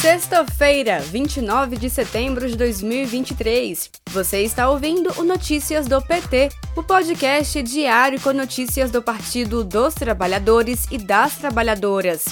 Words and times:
Sexta-feira, 0.00 0.98
29 0.98 1.76
de 1.76 1.90
setembro 1.90 2.48
de 2.48 2.56
2023. 2.56 3.90
Você 4.08 4.40
está 4.40 4.70
ouvindo 4.70 5.12
o 5.18 5.22
Notícias 5.22 5.86
do 5.86 6.00
PT, 6.00 6.48
o 6.74 6.82
podcast 6.82 7.62
diário 7.62 8.18
com 8.18 8.32
notícias 8.32 8.90
do 8.90 9.02
Partido 9.02 9.62
dos 9.62 9.92
Trabalhadores 9.92 10.86
e 10.90 10.96
das 10.96 11.36
Trabalhadoras. 11.36 12.24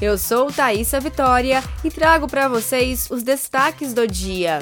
Eu 0.00 0.16
sou 0.16 0.50
Thaisa 0.50 0.98
Vitória 0.98 1.62
e 1.84 1.90
trago 1.90 2.26
para 2.26 2.48
vocês 2.48 3.10
os 3.10 3.22
destaques 3.22 3.92
do 3.92 4.08
dia. 4.08 4.60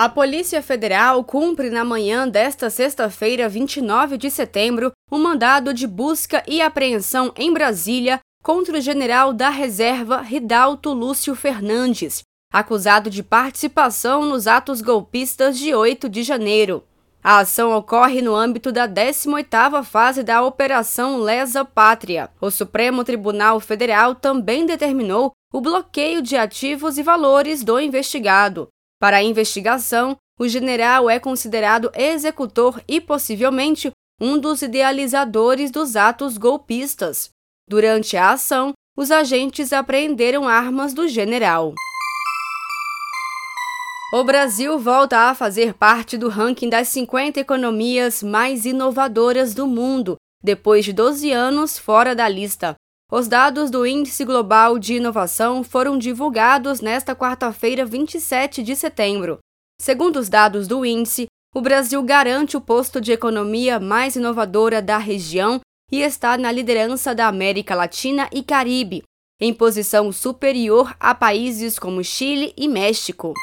A 0.00 0.08
Polícia 0.08 0.62
Federal 0.62 1.22
cumpre 1.22 1.68
na 1.68 1.84
manhã 1.84 2.26
desta 2.26 2.70
sexta-feira, 2.70 3.50
29 3.50 4.16
de 4.16 4.30
setembro, 4.30 4.92
um 5.12 5.18
mandado 5.18 5.74
de 5.74 5.86
busca 5.86 6.42
e 6.48 6.62
apreensão 6.62 7.30
em 7.36 7.52
Brasília 7.52 8.18
contra 8.42 8.78
o 8.78 8.80
general 8.80 9.34
da 9.34 9.50
reserva 9.50 10.22
Ridalto 10.22 10.94
Lúcio 10.94 11.34
Fernandes, 11.34 12.22
acusado 12.50 13.10
de 13.10 13.22
participação 13.22 14.24
nos 14.24 14.46
atos 14.46 14.80
golpistas 14.80 15.58
de 15.58 15.74
8 15.74 16.08
de 16.08 16.22
janeiro. 16.22 16.82
A 17.22 17.40
ação 17.40 17.76
ocorre 17.76 18.22
no 18.22 18.34
âmbito 18.34 18.72
da 18.72 18.88
18ª 18.88 19.84
fase 19.84 20.22
da 20.22 20.42
Operação 20.42 21.18
Lesa 21.18 21.62
Pátria. 21.62 22.30
O 22.40 22.50
Supremo 22.50 23.04
Tribunal 23.04 23.60
Federal 23.60 24.14
também 24.14 24.64
determinou 24.64 25.32
o 25.52 25.60
bloqueio 25.60 26.22
de 26.22 26.38
ativos 26.38 26.96
e 26.96 27.02
valores 27.02 27.62
do 27.62 27.78
investigado. 27.78 28.66
Para 29.00 29.16
a 29.16 29.22
investigação, 29.22 30.14
o 30.38 30.46
general 30.46 31.08
é 31.08 31.18
considerado 31.18 31.90
executor 31.94 32.82
e 32.86 33.00
possivelmente 33.00 33.90
um 34.20 34.38
dos 34.38 34.60
idealizadores 34.60 35.70
dos 35.70 35.96
atos 35.96 36.36
golpistas. 36.36 37.30
Durante 37.66 38.18
a 38.18 38.32
ação, 38.32 38.74
os 38.94 39.10
agentes 39.10 39.72
apreenderam 39.72 40.46
armas 40.46 40.92
do 40.92 41.08
general. 41.08 41.72
O 44.12 44.22
Brasil 44.22 44.78
volta 44.78 45.30
a 45.30 45.34
fazer 45.34 45.72
parte 45.72 46.18
do 46.18 46.28
ranking 46.28 46.68
das 46.68 46.88
50 46.88 47.40
economias 47.40 48.22
mais 48.22 48.66
inovadoras 48.66 49.54
do 49.54 49.66
mundo, 49.66 50.16
depois 50.42 50.84
de 50.84 50.92
12 50.92 51.32
anos 51.32 51.78
fora 51.78 52.14
da 52.14 52.28
lista. 52.28 52.74
Os 53.12 53.26
dados 53.26 53.72
do 53.72 53.84
Índice 53.84 54.24
Global 54.24 54.78
de 54.78 54.94
Inovação 54.94 55.64
foram 55.64 55.98
divulgados 55.98 56.80
nesta 56.80 57.12
quarta-feira, 57.12 57.84
27 57.84 58.62
de 58.62 58.76
setembro. 58.76 59.38
Segundo 59.80 60.20
os 60.20 60.28
dados 60.28 60.68
do 60.68 60.86
índice, 60.86 61.26
o 61.52 61.60
Brasil 61.60 62.00
garante 62.04 62.56
o 62.56 62.60
posto 62.60 63.00
de 63.00 63.10
economia 63.10 63.80
mais 63.80 64.14
inovadora 64.14 64.80
da 64.80 64.96
região 64.96 65.60
e 65.90 66.02
está 66.02 66.38
na 66.38 66.52
liderança 66.52 67.12
da 67.12 67.26
América 67.26 67.74
Latina 67.74 68.28
e 68.32 68.44
Caribe, 68.44 69.02
em 69.40 69.52
posição 69.52 70.12
superior 70.12 70.94
a 71.00 71.12
países 71.12 71.80
como 71.80 72.04
Chile 72.04 72.54
e 72.56 72.68
México. 72.68 73.34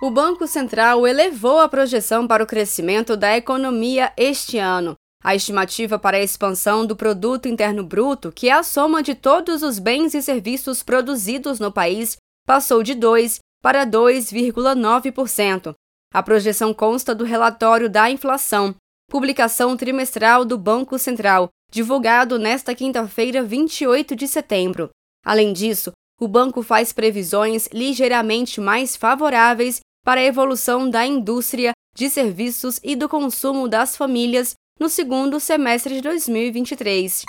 O 0.00 0.10
Banco 0.10 0.46
Central 0.46 1.06
elevou 1.06 1.60
a 1.60 1.68
projeção 1.68 2.26
para 2.26 2.42
o 2.42 2.46
crescimento 2.46 3.18
da 3.18 3.36
economia 3.36 4.10
este 4.16 4.56
ano. 4.56 4.96
A 5.24 5.36
estimativa 5.36 5.98
para 5.98 6.16
a 6.16 6.22
expansão 6.22 6.84
do 6.84 6.96
produto 6.96 7.46
interno 7.46 7.84
bruto, 7.84 8.32
que 8.32 8.48
é 8.48 8.52
a 8.52 8.62
soma 8.62 9.02
de 9.02 9.14
todos 9.14 9.62
os 9.62 9.78
bens 9.78 10.14
e 10.14 10.22
serviços 10.22 10.82
produzidos 10.82 11.60
no 11.60 11.70
país, 11.70 12.16
passou 12.44 12.82
de 12.82 12.94
2 12.94 13.38
para 13.62 13.86
2,9%. 13.86 15.74
A 16.12 16.22
projeção 16.22 16.74
consta 16.74 17.14
do 17.14 17.24
relatório 17.24 17.88
da 17.88 18.10
inflação, 18.10 18.74
publicação 19.08 19.76
trimestral 19.76 20.44
do 20.44 20.58
Banco 20.58 20.98
Central, 20.98 21.48
divulgado 21.70 22.38
nesta 22.38 22.74
quinta-feira, 22.74 23.42
28 23.42 24.16
de 24.16 24.26
setembro. 24.26 24.90
Além 25.24 25.52
disso, 25.52 25.92
o 26.20 26.26
banco 26.26 26.62
faz 26.62 26.92
previsões 26.92 27.68
ligeiramente 27.72 28.60
mais 28.60 28.96
favoráveis 28.96 29.80
para 30.04 30.20
a 30.20 30.24
evolução 30.24 30.90
da 30.90 31.06
indústria, 31.06 31.72
de 31.96 32.10
serviços 32.10 32.80
e 32.82 32.96
do 32.96 33.08
consumo 33.08 33.68
das 33.68 33.96
famílias 33.96 34.54
no 34.82 34.88
segundo 34.88 35.38
semestre 35.38 35.94
de 35.94 36.00
2023. 36.00 37.22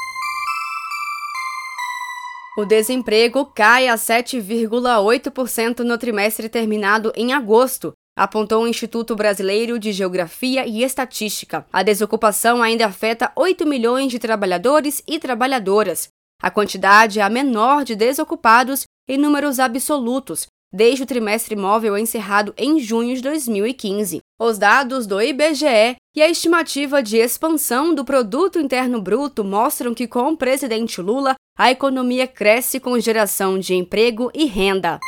O 2.58 2.66
desemprego 2.66 3.46
cai 3.46 3.88
a 3.88 3.94
7,8% 3.94 5.82
no 5.82 5.96
trimestre 5.96 6.50
terminado 6.50 7.14
em 7.16 7.32
agosto, 7.32 7.94
apontou 8.18 8.64
o 8.64 8.68
Instituto 8.68 9.16
Brasileiro 9.16 9.78
de 9.78 9.92
Geografia 9.92 10.66
e 10.66 10.82
Estatística. 10.84 11.64
A 11.72 11.84
desocupação 11.84 12.64
ainda 12.64 12.88
afeta 12.88 13.32
8 13.36 13.68
milhões 13.68 14.12
de 14.12 14.18
trabalhadores 14.18 15.04
e 15.08 15.20
trabalhadoras. 15.20 16.08
A 16.42 16.50
quantidade 16.50 17.20
é 17.20 17.22
a 17.22 17.30
menor 17.30 17.84
de 17.84 17.96
desocupados 17.96 18.86
em 19.08 19.16
números 19.16 19.60
absolutos, 19.60 20.48
desde 20.74 21.04
o 21.04 21.06
trimestre 21.06 21.56
móvel 21.56 21.96
encerrado 21.96 22.54
em 22.58 22.80
junho 22.80 23.16
de 23.16 23.22
2015. 23.22 24.22
Os 24.40 24.58
dados 24.58 25.06
do 25.06 25.22
IBGE 25.22 25.96
e 26.16 26.22
a 26.22 26.28
estimativa 26.28 27.04
de 27.04 27.18
expansão 27.18 27.94
do 27.94 28.04
produto 28.04 28.60
interno 28.60 29.00
bruto 29.00 29.44
mostram 29.44 29.94
que 29.94 30.08
com 30.08 30.32
o 30.32 30.38
presidente 30.38 31.00
Lula, 31.00 31.36
a 31.56 31.70
economia 31.70 32.26
cresce 32.26 32.80
com 32.80 33.00
geração 33.00 33.60
de 33.60 33.76
emprego 33.76 34.32
e 34.34 34.46
renda. 34.46 35.00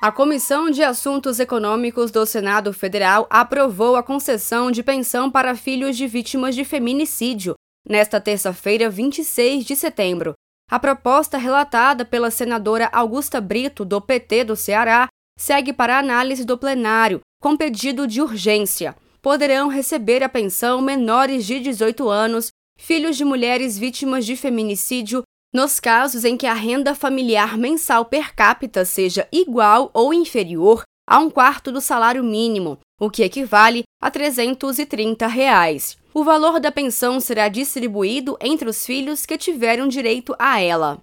A 0.00 0.10
Comissão 0.10 0.70
de 0.70 0.82
Assuntos 0.82 1.38
Econômicos 1.38 2.10
do 2.10 2.24
Senado 2.24 2.72
Federal 2.72 3.26
aprovou 3.28 3.96
a 3.96 4.02
concessão 4.02 4.70
de 4.70 4.82
pensão 4.82 5.30
para 5.30 5.54
filhos 5.54 5.94
de 5.94 6.06
vítimas 6.06 6.54
de 6.54 6.64
feminicídio 6.64 7.54
nesta 7.86 8.18
terça-feira, 8.18 8.88
26 8.88 9.64
de 9.64 9.76
setembro. 9.76 10.32
A 10.70 10.78
proposta 10.78 11.36
relatada 11.36 12.04
pela 12.04 12.30
senadora 12.30 12.88
Augusta 12.92 13.40
Brito, 13.40 13.84
do 13.84 14.00
PT 14.00 14.44
do 14.44 14.54
Ceará, 14.54 15.08
segue 15.36 15.72
para 15.72 15.98
análise 15.98 16.44
do 16.44 16.56
plenário, 16.56 17.20
com 17.42 17.56
pedido 17.56 18.06
de 18.06 18.22
urgência. 18.22 18.94
Poderão 19.20 19.66
receber 19.66 20.22
a 20.22 20.28
pensão 20.28 20.80
menores 20.80 21.44
de 21.44 21.58
18 21.58 22.08
anos, 22.08 22.52
filhos 22.78 23.16
de 23.16 23.24
mulheres 23.24 23.76
vítimas 23.76 24.24
de 24.24 24.36
feminicídio, 24.36 25.24
nos 25.52 25.80
casos 25.80 26.24
em 26.24 26.36
que 26.36 26.46
a 26.46 26.54
renda 26.54 26.94
familiar 26.94 27.58
mensal 27.58 28.04
per 28.04 28.32
capita 28.32 28.84
seja 28.84 29.26
igual 29.32 29.90
ou 29.92 30.14
inferior 30.14 30.84
a 31.10 31.18
um 31.18 31.28
quarto 31.28 31.72
do 31.72 31.80
salário 31.80 32.22
mínimo, 32.22 32.78
o 32.96 33.10
que 33.10 33.24
equivale 33.24 33.82
a 34.00 34.08
330 34.12 35.26
reais. 35.26 35.98
O 36.14 36.22
valor 36.22 36.60
da 36.60 36.70
pensão 36.70 37.18
será 37.18 37.48
distribuído 37.48 38.38
entre 38.40 38.68
os 38.68 38.86
filhos 38.86 39.26
que 39.26 39.36
tiveram 39.36 39.88
direito 39.88 40.36
a 40.38 40.60
ela. 40.60 40.98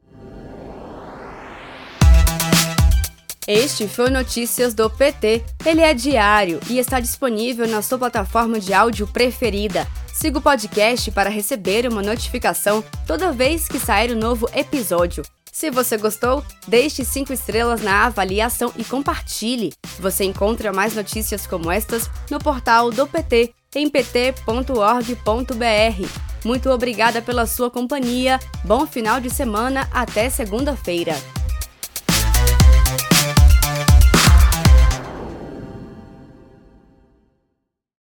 Este 3.45 3.87
foi 3.87 4.09
Notícias 4.09 4.73
do 4.73 4.89
PT. 4.89 5.43
Ele 5.65 5.81
é 5.81 5.93
diário 5.93 6.61
e 6.69 6.79
está 6.79 7.01
disponível 7.01 7.67
na 7.67 7.81
sua 7.81 7.97
plataforma 7.97 8.61
de 8.61 8.73
áudio 8.73 9.07
preferida. 9.07 9.85
Siga 10.13 10.39
o 10.39 10.41
podcast 10.41 11.11
para 11.11 11.29
receber 11.29 11.85
uma 11.85 12.01
notificação 12.01 12.83
toda 13.05 13.31
vez 13.33 13.67
que 13.67 13.77
sair 13.79 14.13
um 14.13 14.19
novo 14.19 14.49
episódio. 14.53 15.23
Se 15.57 15.71
você 15.71 15.97
gostou, 15.97 16.45
deixe 16.67 17.03
5 17.03 17.33
estrelas 17.33 17.81
na 17.81 18.05
avaliação 18.05 18.71
e 18.77 18.83
compartilhe. 18.83 19.73
Você 19.99 20.23
encontra 20.23 20.71
mais 20.71 20.93
notícias 20.93 21.47
como 21.47 21.71
estas 21.71 22.11
no 22.29 22.37
portal 22.37 22.91
do 22.91 23.07
PT 23.07 23.55
em 23.75 23.89
pt.org.br. 23.89 24.35
Muito 26.45 26.69
obrigada 26.69 27.23
pela 27.23 27.47
sua 27.47 27.71
companhia. 27.71 28.39
Bom 28.63 28.85
final 28.85 29.19
de 29.19 29.31
semana. 29.31 29.89
Até 29.91 30.29
segunda-feira. 30.29 31.15